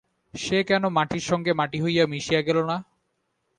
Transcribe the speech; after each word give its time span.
সে 0.33 0.57
কেন 0.63 0.83
মাটির 0.89 1.23
সঙ্গে 1.29 1.51
মাটি 1.53 1.77
হইয়া 1.81 2.03
মিশিয়া 2.07 2.41
গেল 2.47 2.57
না! 2.63 2.77